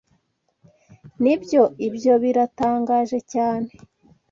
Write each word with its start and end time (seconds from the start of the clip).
Nibyo, 1.21 1.61
ibyo 1.87 2.13
biratangaje 2.23 3.19
cyane. 3.33 3.69